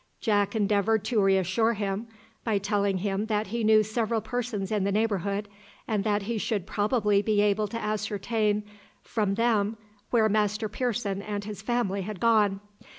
[0.19, 2.07] Jack endeavoured to re assure him,
[2.43, 5.47] by telling him that he knew several persons in the neighbourhood,
[5.87, 8.63] and that he should probably be able to ascertain
[9.03, 9.77] from them
[10.09, 12.61] where Master Pearson and his family had gone.